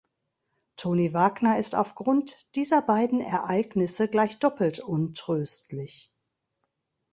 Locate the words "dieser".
2.55-2.81